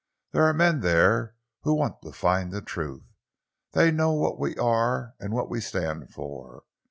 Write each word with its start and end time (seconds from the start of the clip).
There 0.31 0.45
are 0.45 0.51
men 0.55 0.79
there 0.79 1.35
who 1.61 1.75
want 1.75 2.01
to 2.01 2.11
find 2.11 2.51
the 2.51 2.59
truth. 2.63 3.03
They 3.73 3.91
know 3.91 4.13
what 4.13 4.39
we 4.39 4.55
are 4.57 5.13
and 5.19 5.31
what 5.31 5.47
we 5.47 5.61
stand 5.61 6.09
for. 6.11 6.63